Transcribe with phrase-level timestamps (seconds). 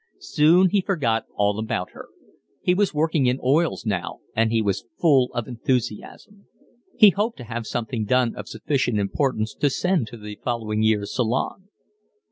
[0.19, 2.07] Soon he forgot all about her.
[2.63, 6.47] He was working in oils now and he was full of enthusiasm.
[6.97, 11.13] He hoped to have something done of sufficient importance to send to the following year's
[11.15, 11.69] Salon.